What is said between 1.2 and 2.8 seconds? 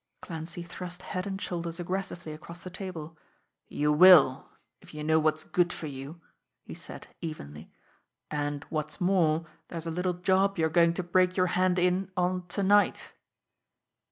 and shoulders aggressively across the